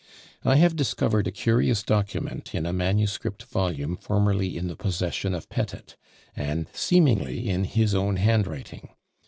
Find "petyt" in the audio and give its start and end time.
5.47-5.95